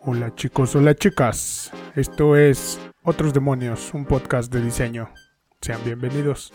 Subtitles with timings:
[0.00, 1.72] Hola chicos, hola chicas.
[1.96, 5.10] Esto es Otros Demonios, un podcast de diseño.
[5.60, 6.52] Sean bienvenidos.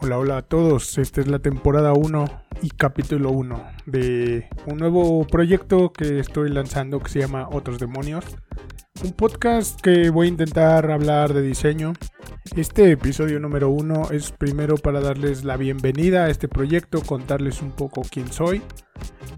[0.00, 0.98] Hola, hola a todos.
[0.98, 2.24] Esta es la temporada 1
[2.62, 8.24] y capítulo 1 de un nuevo proyecto que estoy lanzando que se llama Otros Demonios.
[9.04, 11.92] Un podcast que voy a intentar hablar de diseño.
[12.56, 17.70] Este episodio número 1 es primero para darles la bienvenida a este proyecto, contarles un
[17.70, 18.60] poco quién soy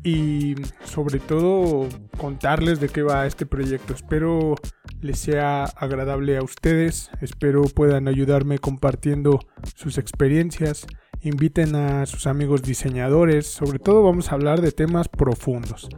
[0.03, 0.55] y
[0.85, 1.87] sobre todo
[2.19, 3.93] contarles de qué va este proyecto.
[3.93, 4.57] Espero
[5.01, 7.11] les sea agradable a ustedes.
[7.21, 9.39] Espero puedan ayudarme compartiendo
[9.77, 10.87] sus experiencias.
[11.21, 13.47] Inviten a sus amigos diseñadores.
[13.47, 15.89] Sobre todo vamos a hablar de temas profundos.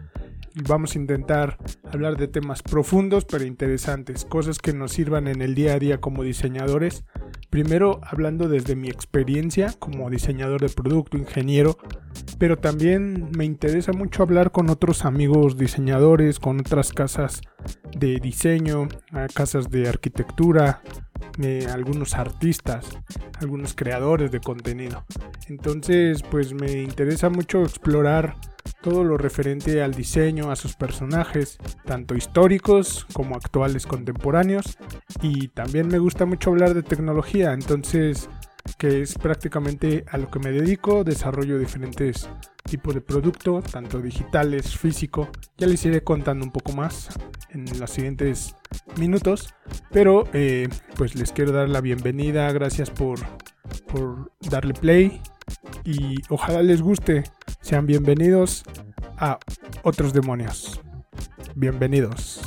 [0.65, 1.59] Vamos a intentar
[1.93, 6.01] hablar de temas profundos pero interesantes, cosas que nos sirvan en el día a día
[6.01, 7.05] como diseñadores.
[7.51, 11.77] Primero hablando desde mi experiencia como diseñador de producto, ingeniero,
[12.39, 17.43] pero también me interesa mucho hablar con otros amigos diseñadores, con otras casas
[17.95, 18.89] de diseño,
[19.35, 20.81] casas de arquitectura,
[21.71, 22.87] algunos artistas,
[23.41, 25.05] algunos creadores de contenido.
[25.49, 28.37] Entonces, pues me interesa mucho explorar
[28.83, 34.79] todo lo referente al diseño, a sus personajes, tanto históricos como actuales contemporáneos.
[35.23, 38.29] Y también me gusta mucho hablar de tecnología, entonces
[38.79, 42.29] que es prácticamente a lo que me dedico, desarrollo diferentes
[42.65, 45.29] tipos de productos, tanto digitales, físico.
[45.57, 47.09] Ya les iré contando un poco más
[47.51, 48.55] en los siguientes
[48.97, 49.55] minutos,
[49.91, 53.21] pero eh, pues les quiero dar la bienvenida, gracias por,
[53.87, 55.21] por darle play
[55.85, 57.25] y ojalá les guste.
[57.61, 58.65] Sean bienvenidos
[59.19, 59.39] a
[59.83, 60.81] Otros Demonios.
[61.55, 62.43] Bienvenidos.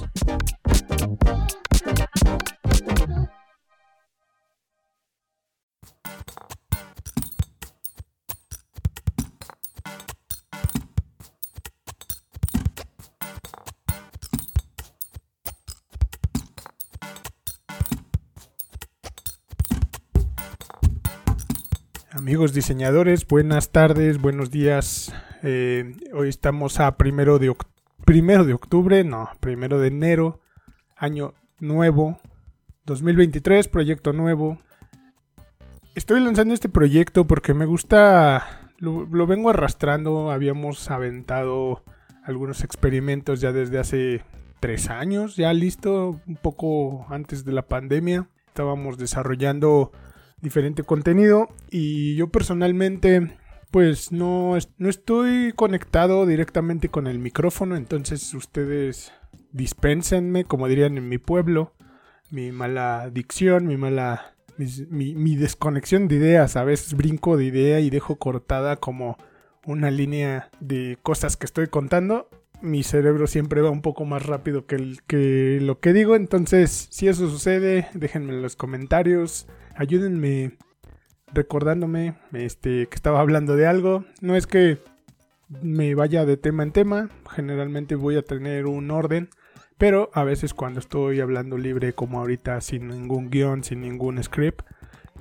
[22.19, 25.13] Amigos diseñadores, buenas tardes, buenos días.
[25.41, 30.41] Eh, hoy estamos a primero de, octubre, no, primero de enero,
[30.97, 32.19] año nuevo,
[32.85, 34.59] 2023, proyecto nuevo.
[35.95, 41.85] Estoy lanzando este proyecto porque me gusta, lo, lo vengo arrastrando, habíamos aventado
[42.25, 44.23] algunos experimentos ya desde hace
[44.59, 48.27] tres años, ya listo, un poco antes de la pandemia.
[48.47, 49.93] Estábamos desarrollando
[50.41, 53.37] diferente contenido y yo personalmente
[53.71, 59.11] pues no, no estoy conectado directamente con el micrófono, entonces ustedes
[59.51, 61.73] dispénsenme, como dirían en mi pueblo,
[62.31, 64.35] mi mala dicción, mi mala...
[64.89, 69.17] Mi, mi, desconexión de ideas, a veces brinco de idea y dejo cortada como
[69.65, 72.29] una línea de cosas que estoy contando.
[72.61, 76.89] Mi cerebro siempre va un poco más rápido que, el, que lo que digo, entonces
[76.91, 79.47] si eso sucede, déjenme en los comentarios
[79.79, 80.57] ayúdenme
[81.33, 84.03] recordándome este, que estaba hablando de algo.
[84.19, 84.77] No es que
[85.61, 89.29] me vaya de tema en tema, generalmente voy a tener un orden,
[89.77, 94.65] pero a veces cuando estoy hablando libre como ahorita sin ningún guion, sin ningún script,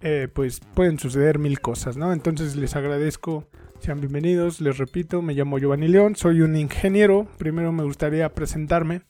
[0.01, 2.13] eh, pues pueden suceder mil cosas, ¿no?
[2.13, 3.49] Entonces les agradezco,
[3.79, 9.03] sean bienvenidos, les repito, me llamo Giovanni León, soy un ingeniero, primero me gustaría presentarme,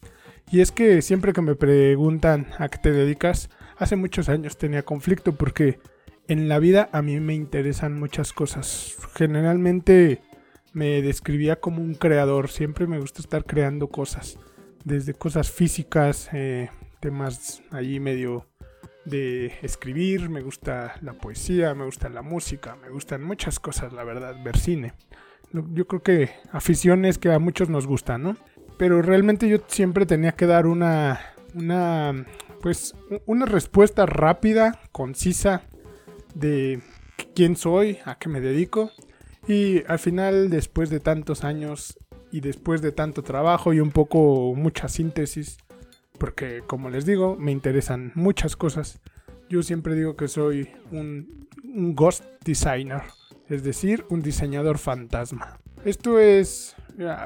[0.51, 4.83] y es que siempre que me preguntan a qué te dedicas, hace muchos años tenía
[4.83, 5.79] conflicto porque
[6.27, 8.97] en la vida a mí me interesan muchas cosas.
[9.15, 10.21] Generalmente
[10.73, 14.39] me describía como un creador, siempre me gusta estar creando cosas,
[14.85, 18.47] desde cosas físicas, eh, temas allí medio
[19.05, 24.05] de escribir, me gusta la poesía, me gusta la música, me gustan muchas cosas, la
[24.05, 24.93] verdad, ver cine.
[25.53, 28.37] Yo creo que aficiones que a muchos nos gustan, ¿no?
[28.77, 31.21] Pero realmente yo siempre tenía que dar una,
[31.55, 32.27] una
[32.61, 32.95] pues
[33.27, 35.63] una respuesta rápida, concisa
[36.35, 36.81] de
[37.35, 38.91] quién soy, a qué me dedico.
[39.47, 41.99] Y al final, después de tantos años
[42.31, 45.59] y después de tanto trabajo y un poco mucha síntesis,
[46.19, 49.01] porque como les digo, me interesan muchas cosas.
[49.49, 53.03] Yo siempre digo que soy un, un ghost designer,
[53.49, 55.59] es decir, un diseñador fantasma.
[55.85, 56.77] Esto es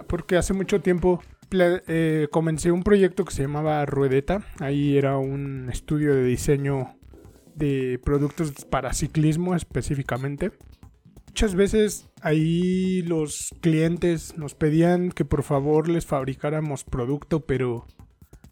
[0.07, 1.21] porque hace mucho tiempo
[1.55, 4.45] eh, comencé un proyecto que se llamaba Ruedeta.
[4.61, 6.97] Ahí era un estudio de diseño
[7.55, 10.53] de productos para ciclismo específicamente.
[11.29, 17.87] Muchas veces ahí los clientes nos pedían que por favor les fabricáramos producto, pero,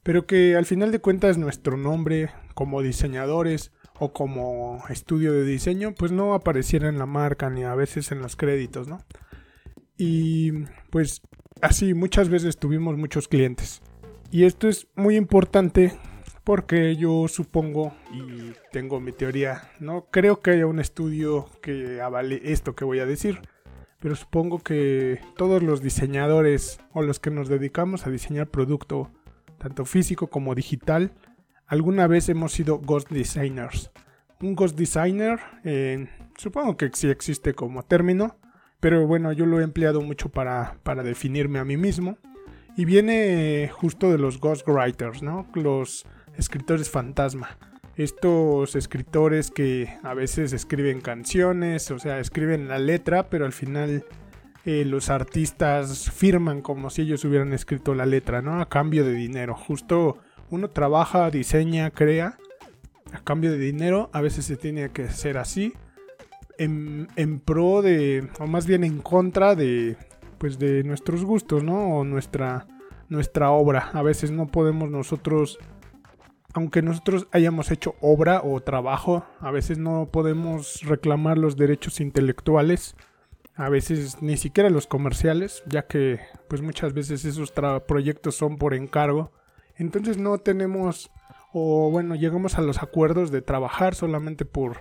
[0.02, 5.94] pero que al final de cuentas nuestro nombre como diseñadores o como estudio de diseño,
[5.94, 8.98] pues no apareciera en la marca ni a veces en los créditos, ¿no?
[9.98, 10.52] Y
[10.88, 11.20] pues
[11.60, 13.82] así muchas veces tuvimos muchos clientes.
[14.30, 15.92] Y esto es muy importante
[16.44, 22.40] porque yo supongo y tengo mi teoría, no creo que haya un estudio que avale
[22.44, 23.40] esto que voy a decir,
[24.00, 29.10] pero supongo que todos los diseñadores o los que nos dedicamos a diseñar producto,
[29.58, 31.12] tanto físico como digital,
[31.66, 33.90] alguna vez hemos sido ghost designers.
[34.40, 38.38] Un ghost designer, eh, supongo que sí existe como término,
[38.80, 42.18] pero bueno, yo lo he empleado mucho para, para definirme a mí mismo.
[42.76, 45.46] Y viene justo de los ghostwriters, ¿no?
[45.54, 46.06] Los
[46.36, 47.58] escritores fantasma.
[47.96, 54.04] Estos escritores que a veces escriben canciones, o sea, escriben la letra, pero al final
[54.64, 58.60] eh, los artistas firman como si ellos hubieran escrito la letra, ¿no?
[58.60, 59.54] A cambio de dinero.
[59.54, 60.18] Justo
[60.48, 62.38] uno trabaja, diseña, crea,
[63.12, 64.08] a cambio de dinero.
[64.12, 65.74] A veces se tiene que hacer así.
[66.62, 69.96] En, pro de, o más bien en contra de,
[70.36, 71.96] pues de nuestros gustos, ¿no?
[71.96, 72.66] O nuestra,
[73.08, 73.90] nuestra obra.
[73.94, 75.58] A veces no podemos nosotros
[76.52, 82.96] aunque nosotros hayamos hecho obra o trabajo, a veces no podemos reclamar los derechos intelectuales,
[83.54, 87.52] a veces ni siquiera los comerciales, ya que pues muchas veces esos
[87.86, 89.30] proyectos son por encargo.
[89.76, 91.10] Entonces no tenemos
[91.52, 94.78] o bueno, llegamos a los acuerdos de trabajar solamente por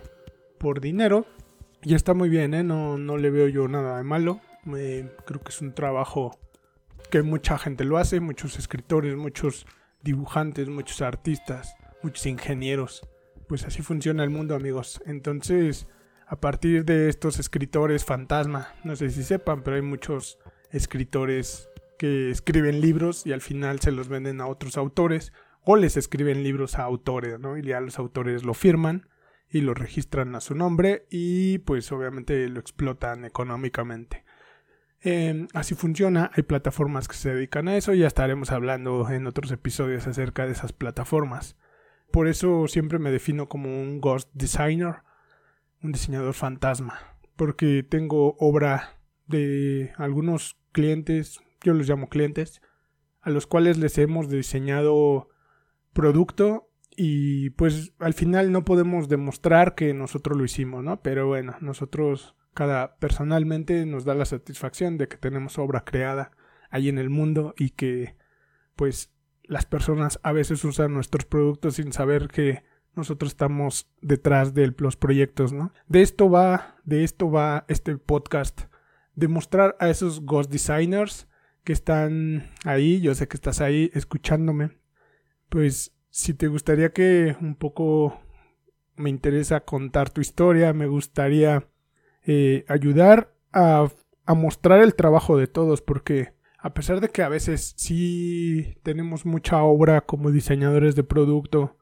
[0.60, 1.26] por dinero
[1.84, 2.64] y está muy bien, ¿eh?
[2.64, 4.42] no, no le veo yo nada de malo.
[4.64, 6.38] creo que es un trabajo
[7.10, 9.66] que mucha gente lo hace, muchos escritores, muchos
[10.02, 13.08] dibujantes, muchos artistas, muchos ingenieros.
[13.48, 15.02] Pues así funciona el mundo, amigos.
[15.06, 15.88] Entonces,
[16.28, 20.38] a partir de estos escritores fantasma, no sé si sepan, pero hay muchos
[20.72, 25.34] escritores que escriben libros y al final se los venden a otros autores
[25.64, 27.58] o les escriben libros a autores, ¿no?
[27.58, 29.08] Y ya los autores lo firman
[29.50, 34.24] y lo registran a su nombre y pues obviamente lo explotan económicamente.
[35.02, 39.52] Em, así funciona, hay plataformas que se dedican a eso ya estaremos hablando en otros
[39.52, 41.56] episodios acerca de esas plataformas.
[42.12, 45.04] Por eso siempre me defino como un ghost designer,
[45.82, 47.00] un diseñador fantasma,
[47.36, 52.62] porque tengo obra de algunos clientes, yo los llamo clientes,
[53.22, 55.30] a los cuales les hemos diseñado
[55.94, 56.69] producto
[57.02, 61.02] y pues al final no podemos demostrar que nosotros lo hicimos, ¿no?
[61.02, 66.32] Pero bueno, nosotros cada personalmente nos da la satisfacción de que tenemos obra creada
[66.70, 68.18] ahí en el mundo y que
[68.76, 69.14] pues
[69.44, 72.66] las personas a veces usan nuestros productos sin saber que
[72.96, 75.72] nosotros estamos detrás de los proyectos, ¿no?
[75.88, 78.64] De esto va, de esto va este podcast,
[79.16, 81.30] demostrar a esos ghost designers
[81.64, 84.72] que están ahí, yo sé que estás ahí escuchándome,
[85.48, 88.20] pues si te gustaría que un poco
[88.98, 91.68] me interesa contar tu historia, me gustaría
[92.26, 93.90] eh, ayudar a,
[94.26, 99.26] a mostrar el trabajo de todos, porque a pesar de que a veces sí tenemos
[99.26, 101.78] mucha obra como diseñadores de producto,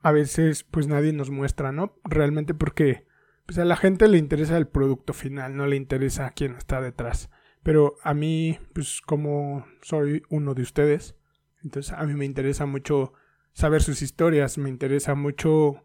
[0.00, 1.96] a veces pues nadie nos muestra, ¿no?
[2.04, 3.06] Realmente porque
[3.44, 7.28] pues a la gente le interesa el producto final, no le interesa quién está detrás.
[7.64, 11.16] Pero a mí, pues como soy uno de ustedes,
[11.64, 13.14] entonces a mí me interesa mucho
[13.58, 15.84] saber sus historias, me interesa mucho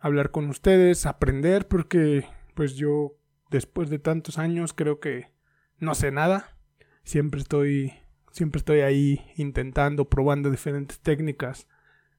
[0.00, 3.16] hablar con ustedes, aprender, porque pues yo,
[3.52, 5.30] después de tantos años, creo que
[5.78, 6.56] no sé nada.
[7.04, 7.92] Siempre estoy,
[8.32, 11.68] siempre estoy ahí intentando, probando diferentes técnicas,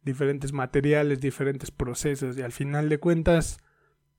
[0.02, 3.60] diferentes materiales, diferentes procesos y al final de cuentas,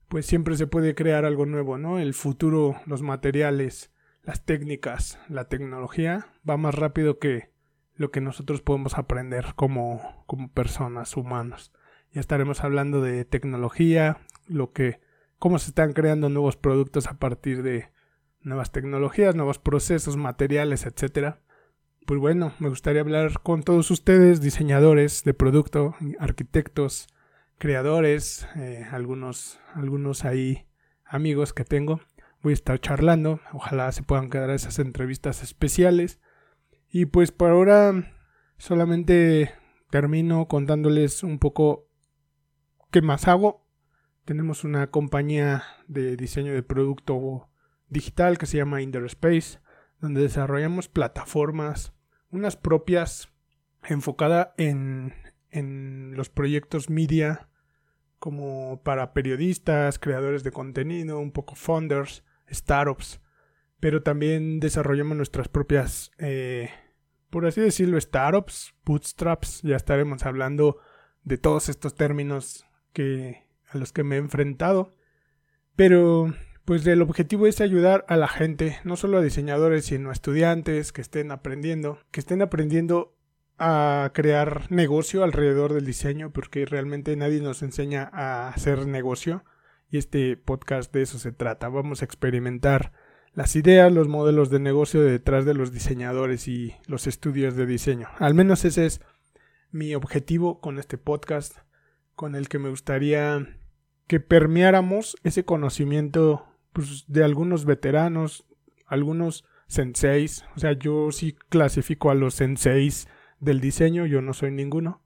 [0.07, 1.97] pues siempre se puede crear algo nuevo, ¿no?
[1.97, 3.91] El futuro, los materiales,
[4.21, 7.56] las técnicas, la tecnología va más rápido que
[7.97, 11.73] lo que nosotros podemos aprender como, como personas humanos.
[12.13, 15.01] Ya estaremos hablando de tecnología, lo que
[15.39, 17.91] cómo se están creando nuevos productos a partir de
[18.41, 21.41] nuevas tecnologías, nuevos procesos, materiales, etcétera.
[22.05, 27.07] Pues bueno, me gustaría hablar con todos ustedes, diseñadores de producto, arquitectos,
[27.57, 30.65] creadores, eh, algunos, algunos ahí
[31.03, 31.99] amigos que tengo.
[32.41, 36.19] Voy a estar charlando, ojalá se puedan quedar esas entrevistas especiales.
[36.89, 38.13] Y pues por ahora
[38.57, 39.51] solamente
[39.89, 41.89] termino contándoles un poco
[42.91, 43.65] qué más hago.
[44.25, 47.49] Tenemos una compañía de diseño de producto
[47.89, 49.59] digital que se llama Interspace,
[49.99, 51.93] donde desarrollamos plataformas,
[52.29, 53.29] unas propias
[53.83, 55.13] enfocada en,
[55.49, 57.49] en los proyectos media,
[58.19, 63.21] como para periodistas, creadores de contenido, un poco founders, startups,
[63.79, 66.69] pero también desarrollamos nuestras propias, eh,
[67.29, 70.79] por así decirlo, startups, bootstraps, ya estaremos hablando
[71.23, 74.95] de todos estos términos que a los que me he enfrentado.
[75.75, 76.33] Pero
[76.65, 80.91] pues el objetivo es ayudar a la gente, no solo a diseñadores, sino a estudiantes
[80.91, 83.15] que estén aprendiendo, que estén aprendiendo
[83.59, 89.43] a crear negocio alrededor del diseño, porque realmente nadie nos enseña a hacer negocio
[89.89, 91.69] y este podcast de eso se trata.
[91.69, 92.91] Vamos a experimentar
[93.37, 98.07] las ideas, los modelos de negocio detrás de los diseñadores y los estudios de diseño.
[98.17, 98.99] Al menos ese es
[99.69, 101.55] mi objetivo con este podcast,
[102.15, 103.47] con el que me gustaría
[104.07, 108.47] que permeáramos ese conocimiento pues, de algunos veteranos,
[108.87, 113.07] algunos senseis, o sea, yo sí clasifico a los senseis
[113.39, 115.03] del diseño, yo no soy ninguno,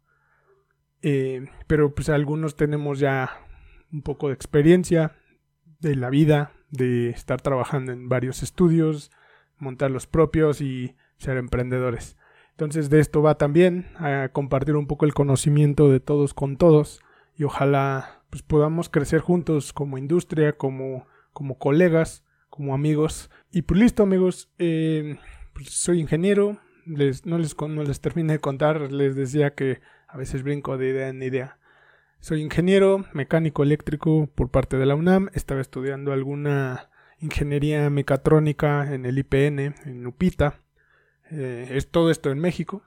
[1.01, 3.29] eh, pero pues algunos tenemos ya
[3.91, 5.17] un poco de experiencia
[5.81, 9.11] de la vida, de estar trabajando en varios estudios,
[9.57, 12.17] montar los propios y ser emprendedores.
[12.51, 17.01] Entonces de esto va también a compartir un poco el conocimiento de todos con todos
[17.37, 23.29] y ojalá pues podamos crecer juntos como industria, como como colegas, como amigos.
[23.51, 25.17] Y pues listo amigos, eh,
[25.53, 30.17] pues soy ingeniero, les, no, les, no les terminé de contar, les decía que a
[30.17, 31.57] veces brinco de idea en idea.
[32.21, 39.07] Soy ingeniero mecánico eléctrico por parte de la UNAM, estaba estudiando alguna ingeniería mecatrónica en
[39.07, 40.61] el IPN, en Upita.
[41.31, 42.83] Eh, es todo esto en México.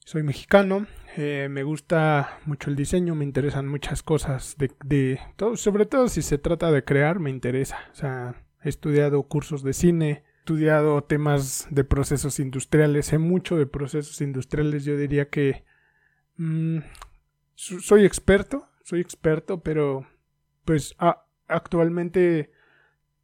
[0.00, 5.56] Soy mexicano, eh, me gusta mucho el diseño, me interesan muchas cosas de, de todo,
[5.56, 7.78] sobre todo si se trata de crear, me interesa.
[7.92, 13.56] O sea, he estudiado cursos de cine, he estudiado temas de procesos industriales, sé mucho
[13.56, 15.64] de procesos industriales, yo diría que
[16.38, 16.78] mm,
[17.58, 20.06] soy experto, soy experto, pero
[20.64, 20.94] pues
[21.48, 22.52] actualmente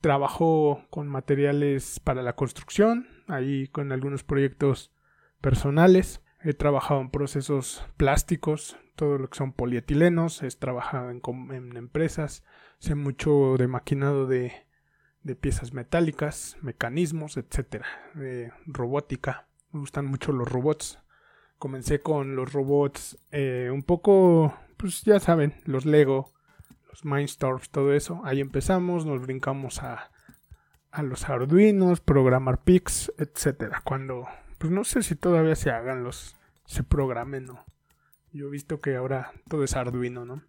[0.01, 4.93] trabajo con materiales para la construcción, ahí con algunos proyectos
[5.41, 6.21] personales.
[6.43, 12.43] He trabajado en procesos plásticos, todo lo que son polietilenos, he trabajado en, empresas,
[12.79, 14.53] sé mucho de maquinado de,
[15.41, 19.47] piezas metálicas, mecanismos, etcétera, de robótica.
[19.71, 20.99] Me gustan mucho los robots.
[21.65, 26.31] Comencé con los robots eh, un poco, pues ya saben, los Lego,
[26.91, 28.21] los Mindstorms, todo eso.
[28.23, 30.11] Ahí empezamos, nos brincamos a,
[30.91, 33.81] a los Arduinos, programar PICs, etcétera.
[33.83, 34.27] Cuando
[34.59, 37.65] pues no sé si todavía se hagan los, se programen, ¿no?
[38.31, 40.43] Yo he visto que ahora todo es Arduino, ¿no?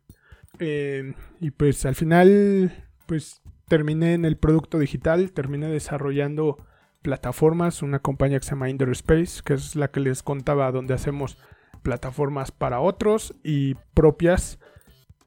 [0.59, 6.57] Eh, y pues al final, pues terminé en el producto digital, terminé desarrollando
[7.05, 11.37] plataformas, una compañía que se llama Space, que es la que les contaba donde hacemos
[11.83, 14.57] plataformas para otros y propias.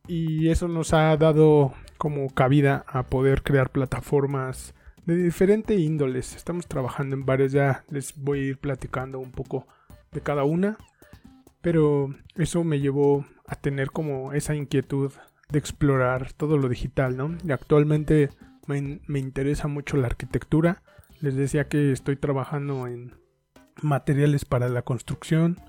[0.08, 4.74] Y eso nos ha dado como cabida a poder crear plataformas
[5.06, 6.34] de diferente índoles.
[6.34, 9.68] Estamos trabajando en varias, ya les voy a ir platicando un poco
[10.10, 10.78] de cada una.
[11.60, 15.12] Pero eso me llevó a tener como esa inquietud
[15.48, 17.36] de explorar todo lo digital, ¿no?
[17.44, 18.30] Y actualmente
[18.66, 20.82] me, me interesa mucho la arquitectura.
[21.20, 23.14] Les decía que estoy trabajando en
[23.82, 25.60] materiales para la construcción,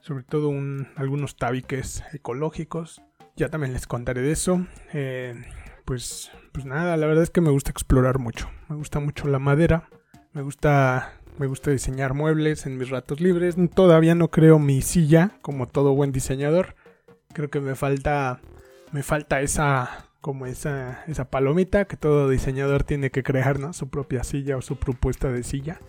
[0.00, 3.02] sobre todo un, algunos tabiques ecológicos.
[3.36, 4.66] Ya también les contaré de eso.
[4.92, 5.34] Eh,
[5.86, 8.50] pues, pues nada, la verdad es que me gusta explorar mucho.
[8.68, 9.88] Me gusta mucho la madera.
[10.32, 13.56] Me gusta, me gusta diseñar muebles en mis ratos libres.
[13.74, 16.74] Todavía no creo mi silla como todo buen diseñador.
[17.32, 18.40] Creo que me falta,
[18.92, 23.72] me falta esa, como esa, esa palomita que todo diseñador tiene que crear, ¿no?
[23.72, 25.80] Su propia silla o su propuesta de silla.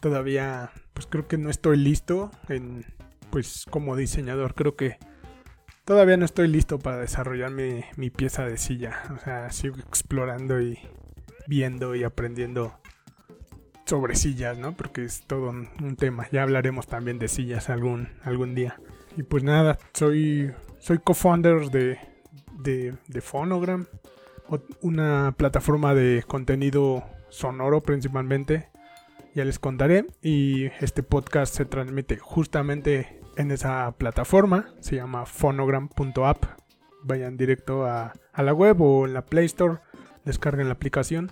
[0.00, 2.84] Todavía, pues creo que no estoy listo en,
[3.30, 4.54] pues como diseñador.
[4.54, 4.98] Creo que
[5.88, 9.04] Todavía no estoy listo para desarrollar mi, pieza de silla.
[9.16, 10.78] O sea, sigo explorando y
[11.46, 12.78] viendo y aprendiendo
[13.86, 14.76] sobre sillas, ¿no?
[14.76, 16.26] Porque es todo un, tema.
[16.30, 18.78] Ya hablaremos también de sillas algún, algún día.
[19.16, 21.98] Y pues nada, soy, soy co-founder de,
[22.58, 23.86] de, de Phonogram,
[24.80, 28.68] una plataforma de contenido sonoro principalmente.
[29.34, 30.06] Ya les contaré.
[30.22, 34.72] Y este podcast se transmite justamente en esa plataforma.
[34.80, 36.44] Se llama phonogram.app.
[37.04, 39.78] Vayan directo a, la web o en la Play Store.
[40.24, 41.30] Descarguen la aplicación.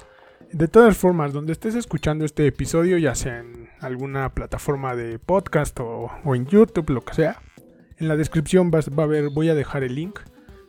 [0.52, 5.78] De todas formas, donde estés escuchando este episodio, ya sea en alguna plataforma de podcast
[5.80, 7.42] o, en YouTube, lo que sea,
[7.98, 10.20] en la descripción vas, va a ver, voy a dejar el link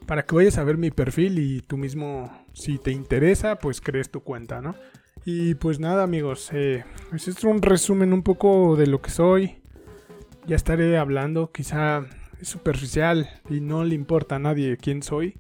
[0.07, 4.09] para que vayas a ver mi perfil y tú mismo, si te interesa, pues crees
[4.09, 4.73] tu cuenta, ¿no?
[5.25, 9.61] Y pues nada, amigos, eh, pues es un resumen un poco de lo que soy,
[10.45, 12.05] ya estaré hablando, quizá
[12.39, 15.37] es superficial y no le importa a nadie quién soy,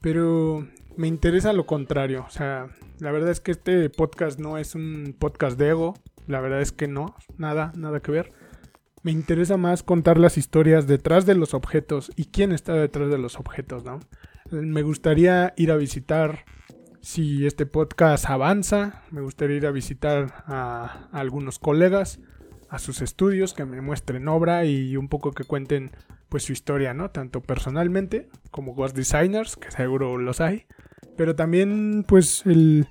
[0.00, 2.68] pero me interesa lo contrario, o sea,
[3.00, 5.94] la verdad es que este podcast no es un podcast de ego,
[6.28, 8.32] la verdad es que no, nada, nada que ver.
[9.06, 13.18] Me interesa más contar las historias detrás de los objetos y quién está detrás de
[13.18, 14.00] los objetos, ¿no?
[14.50, 16.44] Me gustaría ir a visitar,
[17.02, 22.18] si este podcast avanza, me gustaría ir a visitar a, algunos colegas,
[22.68, 25.92] a sus estudios, que me muestren obra y un poco que cuenten
[26.28, 27.12] pues su historia, ¿no?
[27.12, 30.66] Tanto personalmente como Ghost Designers, que seguro los hay,
[31.16, 32.88] pero también pues el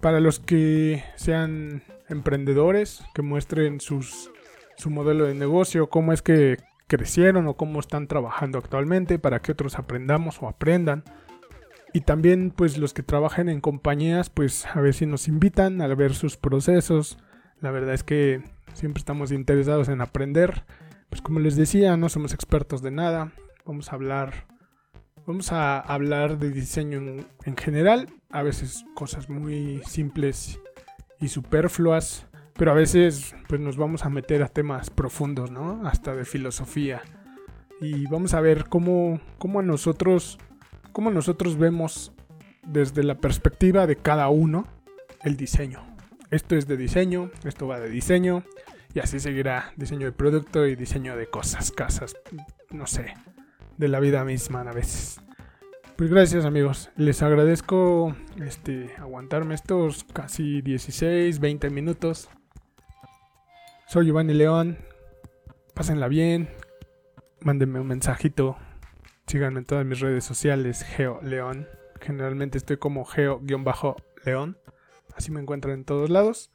[0.00, 4.30] para los que sean emprendedores, que muestren sus
[4.76, 9.52] su modelo de negocio, cómo es que crecieron o cómo están trabajando actualmente para que
[9.52, 11.04] otros aprendamos o aprendan.
[11.92, 15.88] Y también pues los que trabajan en compañías pues a ver si nos invitan a
[15.94, 17.18] ver sus procesos.
[17.60, 18.42] La verdad es que
[18.74, 20.64] siempre estamos interesados en aprender.
[21.08, 23.32] Pues como les decía, no somos expertos de nada.
[23.64, 24.46] Vamos a hablar
[25.26, 30.60] vamos a hablar de diseño en, en general, a veces cosas muy simples
[31.20, 32.25] y superfluas
[32.56, 35.86] pero a veces pues nos vamos a meter a temas profundos, ¿no?
[35.86, 37.02] Hasta de filosofía.
[37.80, 40.38] Y vamos a ver cómo, cómo nosotros,
[40.92, 42.12] cómo nosotros vemos
[42.66, 44.66] desde la perspectiva de cada uno
[45.22, 45.84] el diseño.
[46.30, 48.42] Esto es de diseño, esto va de diseño,
[48.94, 52.16] y así seguirá diseño de producto y diseño de cosas, casas,
[52.70, 53.14] no sé,
[53.76, 55.20] de la vida misma a veces.
[55.96, 62.28] Pues gracias amigos, les agradezco este aguantarme estos casi 16, 20 minutos
[63.86, 64.78] soy Giovanni León.
[65.74, 66.50] Pásenla bien.
[67.40, 68.56] Mándenme un mensajito.
[69.26, 71.68] Síganme en todas mis redes sociales, Geo León.
[72.00, 74.58] Generalmente estoy como Geo-León.
[75.16, 76.50] Así me encuentran en todos lados.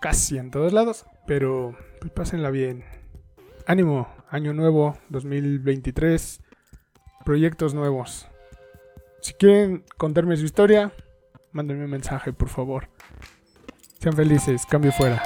[0.00, 1.06] Casi en todos lados.
[1.26, 2.84] Pero pues pásenla bien.
[3.66, 6.40] Ánimo, año nuevo, 2023.
[7.24, 8.28] Proyectos nuevos.
[9.20, 10.92] Si quieren contarme su historia,
[11.52, 12.88] mándenme un mensaje, por favor.
[13.98, 15.22] Sean felices, cambio fuera.